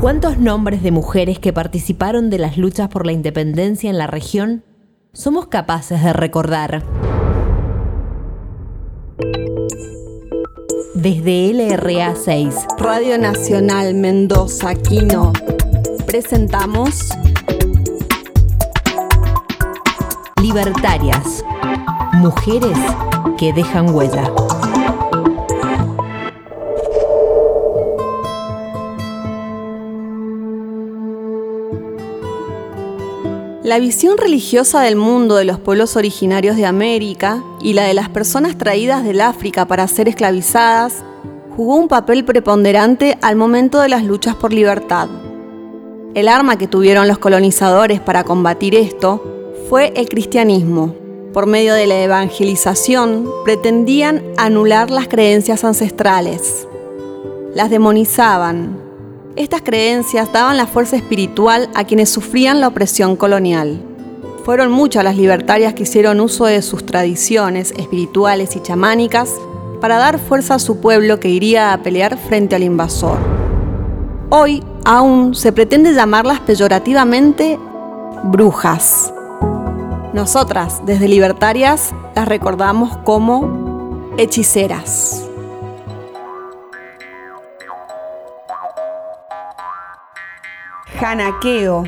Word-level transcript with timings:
¿Cuántos 0.00 0.38
nombres 0.38 0.82
de 0.82 0.92
mujeres 0.92 1.38
que 1.38 1.52
participaron 1.52 2.30
de 2.30 2.38
las 2.38 2.56
luchas 2.56 2.88
por 2.88 3.04
la 3.04 3.12
independencia 3.12 3.90
en 3.90 3.98
la 3.98 4.06
región 4.06 4.64
somos 5.12 5.48
capaces 5.48 6.02
de 6.02 6.14
recordar? 6.14 6.82
Desde 10.94 11.52
LRA 11.52 12.14
6, 12.16 12.54
Radio 12.78 13.18
Nacional 13.18 13.92
Mendoza 13.92 14.74
Quino, 14.74 15.34
presentamos 16.06 17.10
Libertarias, 20.40 21.44
mujeres 22.14 22.78
que 23.38 23.52
dejan 23.52 23.94
huella. 23.94 24.32
La 33.70 33.78
visión 33.78 34.18
religiosa 34.18 34.80
del 34.80 34.96
mundo 34.96 35.36
de 35.36 35.44
los 35.44 35.60
pueblos 35.60 35.94
originarios 35.94 36.56
de 36.56 36.66
América 36.66 37.44
y 37.60 37.74
la 37.74 37.84
de 37.84 37.94
las 37.94 38.08
personas 38.08 38.58
traídas 38.58 39.04
del 39.04 39.20
África 39.20 39.64
para 39.64 39.86
ser 39.86 40.08
esclavizadas 40.08 41.04
jugó 41.56 41.76
un 41.76 41.86
papel 41.86 42.24
preponderante 42.24 43.16
al 43.22 43.36
momento 43.36 43.78
de 43.78 43.88
las 43.88 44.02
luchas 44.02 44.34
por 44.34 44.52
libertad. 44.52 45.08
El 46.14 46.26
arma 46.26 46.58
que 46.58 46.66
tuvieron 46.66 47.06
los 47.06 47.18
colonizadores 47.18 48.00
para 48.00 48.24
combatir 48.24 48.74
esto 48.74 49.22
fue 49.68 49.92
el 49.94 50.08
cristianismo. 50.08 50.96
Por 51.32 51.46
medio 51.46 51.72
de 51.74 51.86
la 51.86 52.02
evangelización 52.02 53.30
pretendían 53.44 54.24
anular 54.36 54.90
las 54.90 55.06
creencias 55.06 55.62
ancestrales. 55.62 56.66
Las 57.54 57.70
demonizaban, 57.70 58.79
estas 59.40 59.62
creencias 59.62 60.30
daban 60.32 60.58
la 60.58 60.66
fuerza 60.66 60.96
espiritual 60.96 61.70
a 61.74 61.84
quienes 61.84 62.10
sufrían 62.10 62.60
la 62.60 62.68
opresión 62.68 63.16
colonial. 63.16 63.82
Fueron 64.44 64.70
muchas 64.70 65.02
las 65.02 65.16
libertarias 65.16 65.72
que 65.72 65.84
hicieron 65.84 66.20
uso 66.20 66.44
de 66.44 66.60
sus 66.60 66.84
tradiciones 66.84 67.72
espirituales 67.78 68.54
y 68.56 68.60
chamánicas 68.60 69.32
para 69.80 69.96
dar 69.96 70.18
fuerza 70.18 70.56
a 70.56 70.58
su 70.58 70.80
pueblo 70.80 71.20
que 71.20 71.30
iría 71.30 71.72
a 71.72 71.82
pelear 71.82 72.18
frente 72.18 72.54
al 72.54 72.62
invasor. 72.62 73.16
Hoy 74.28 74.62
aún 74.84 75.34
se 75.34 75.52
pretende 75.52 75.94
llamarlas 75.94 76.40
peyorativamente 76.40 77.58
brujas. 78.24 79.10
Nosotras, 80.12 80.82
desde 80.84 81.08
Libertarias, 81.08 81.94
las 82.14 82.28
recordamos 82.28 82.94
como 83.04 84.10
hechiceras. 84.18 85.29
Janaqueo, 91.00 91.84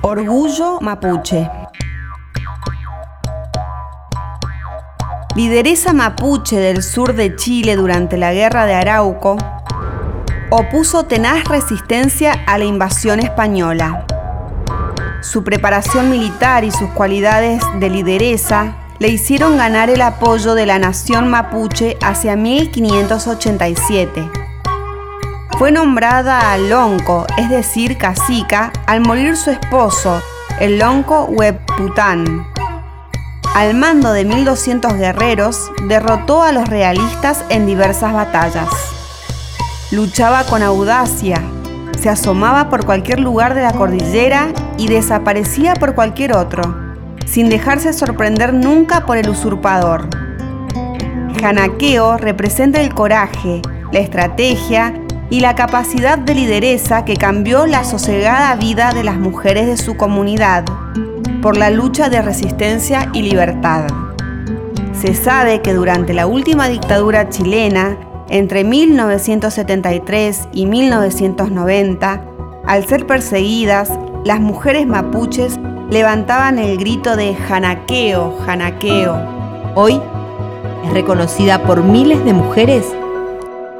orgullo 0.00 0.80
mapuche. 0.80 1.50
Lideresa 5.36 5.92
mapuche 5.92 6.56
del 6.56 6.82
sur 6.82 7.14
de 7.14 7.36
Chile 7.36 7.76
durante 7.76 8.16
la 8.16 8.32
guerra 8.32 8.64
de 8.64 8.72
Arauco, 8.72 9.36
opuso 10.48 11.04
tenaz 11.04 11.44
resistencia 11.44 12.42
a 12.46 12.56
la 12.56 12.64
invasión 12.64 13.20
española. 13.20 14.06
Su 15.20 15.44
preparación 15.44 16.08
militar 16.08 16.64
y 16.64 16.70
sus 16.70 16.88
cualidades 16.92 17.62
de 17.78 17.90
lideresa 17.90 18.78
le 18.98 19.08
hicieron 19.08 19.58
ganar 19.58 19.90
el 19.90 20.00
apoyo 20.00 20.54
de 20.54 20.64
la 20.64 20.78
nación 20.78 21.28
mapuche 21.28 21.98
hacia 22.00 22.34
1587 22.34 24.47
fue 25.56 25.72
nombrada 25.72 26.56
Lonco, 26.58 27.26
es 27.36 27.48
decir, 27.48 27.96
cacica, 27.96 28.72
al 28.86 29.00
morir 29.00 29.36
su 29.36 29.50
esposo, 29.50 30.20
el 30.60 30.78
Lonco 30.78 31.24
Huepután. 31.24 32.46
Al 33.54 33.74
mando 33.74 34.12
de 34.12 34.24
1200 34.24 34.94
guerreros, 34.94 35.70
derrotó 35.88 36.42
a 36.42 36.52
los 36.52 36.68
realistas 36.68 37.44
en 37.48 37.66
diversas 37.66 38.12
batallas. 38.12 38.68
Luchaba 39.90 40.44
con 40.44 40.62
audacia, 40.62 41.42
se 41.98 42.08
asomaba 42.08 42.68
por 42.68 42.84
cualquier 42.84 43.18
lugar 43.18 43.54
de 43.54 43.62
la 43.62 43.72
cordillera 43.72 44.52
y 44.76 44.86
desaparecía 44.86 45.74
por 45.74 45.94
cualquier 45.94 46.36
otro, 46.36 46.62
sin 47.26 47.48
dejarse 47.48 47.92
sorprender 47.92 48.54
nunca 48.54 49.06
por 49.06 49.16
el 49.16 49.28
usurpador. 49.28 50.08
Janaqueo 51.40 52.16
representa 52.16 52.80
el 52.80 52.94
coraje, 52.94 53.62
la 53.90 53.98
estrategia 53.98 54.94
y 55.30 55.40
la 55.40 55.54
capacidad 55.54 56.18
de 56.18 56.34
lideresa 56.34 57.04
que 57.04 57.16
cambió 57.16 57.66
la 57.66 57.84
sosegada 57.84 58.54
vida 58.56 58.92
de 58.92 59.04
las 59.04 59.16
mujeres 59.18 59.66
de 59.66 59.76
su 59.76 59.96
comunidad 59.96 60.64
por 61.42 61.56
la 61.56 61.70
lucha 61.70 62.08
de 62.08 62.22
resistencia 62.22 63.10
y 63.12 63.22
libertad. 63.22 63.86
Se 64.92 65.14
sabe 65.14 65.62
que 65.62 65.74
durante 65.74 66.14
la 66.14 66.26
última 66.26 66.68
dictadura 66.68 67.28
chilena, 67.28 67.96
entre 68.28 68.64
1973 68.64 70.48
y 70.52 70.66
1990, 70.66 72.24
al 72.66 72.86
ser 72.86 73.06
perseguidas, 73.06 73.90
las 74.24 74.40
mujeres 74.40 74.86
mapuches 74.86 75.58
levantaban 75.90 76.58
el 76.58 76.76
grito 76.78 77.16
de 77.16 77.34
janaqueo, 77.34 78.38
janaqueo. 78.44 79.16
Hoy 79.74 80.00
es 80.84 80.92
reconocida 80.92 81.62
por 81.62 81.82
miles 81.82 82.24
de 82.24 82.32
mujeres 82.32 82.84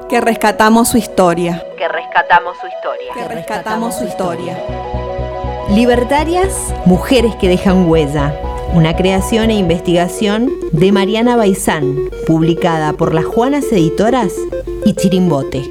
que 0.08 0.20
rescatamos 0.22 0.88
su 0.88 0.96
historia. 0.96 1.62
Que 1.76 1.86
rescatamos 1.86 2.56
su 2.58 2.66
historia. 2.66 3.12
Que 3.14 3.28
rescatamos 3.28 3.94
su 3.94 4.04
historia. 4.04 4.58
Libertarias, 5.70 6.74
mujeres 6.86 7.36
que 7.36 7.48
dejan 7.48 7.88
huella. 7.88 8.34
Una 8.72 8.96
creación 8.96 9.50
e 9.50 9.54
investigación 9.54 10.50
de 10.72 10.92
Mariana 10.92 11.36
Baizán, 11.36 12.10
publicada 12.26 12.94
por 12.94 13.12
las 13.14 13.26
Juanas 13.26 13.64
Editoras 13.70 14.32
y 14.84 14.94
Chirimbote. 14.94 15.70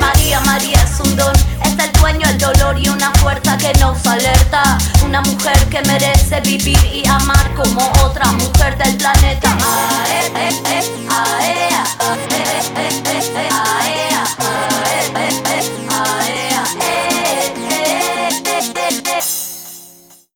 María, 0.00 0.40
María 0.40 0.78
es 0.82 1.00
un 1.00 1.16
don, 1.16 1.34
es 1.64 1.78
el 1.78 1.92
dueño 2.00 2.28
el 2.28 2.38
dolor 2.38 2.78
y 2.78 2.88
una 2.88 3.10
fuerza 3.14 3.56
que 3.56 3.72
nos 3.80 4.06
alerta. 4.06 4.78
Una 5.04 5.22
mujer 5.22 5.56
que 5.70 5.80
merece 5.82 6.40
vivir 6.40 6.78
y 6.92 7.06
amar 7.06 7.54
como 7.54 7.80
otra 8.04 8.32
mujer 8.32 8.44
del. 8.44 8.45